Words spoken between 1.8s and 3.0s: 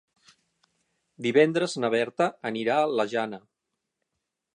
na Berta anirà a